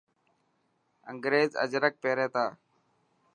[1.11, 2.45] انگريز اجرڪ پيري تا.